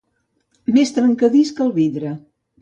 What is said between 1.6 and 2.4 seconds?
el vidre.